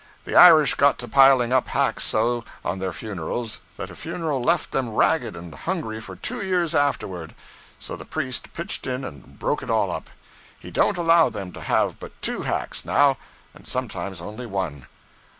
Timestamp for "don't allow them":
10.71-11.51